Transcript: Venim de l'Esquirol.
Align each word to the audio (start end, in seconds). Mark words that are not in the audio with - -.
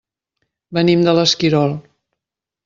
Venim 0.77 1.03
de 1.09 1.13
l'Esquirol. 1.19 1.77